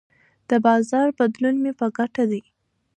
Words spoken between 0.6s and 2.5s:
بازار بدلون مې په ګټه دی.